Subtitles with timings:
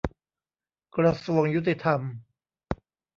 [0.97, 2.01] กระทรวงยุติธรรม